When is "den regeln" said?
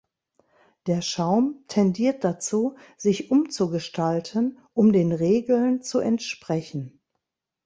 4.93-5.83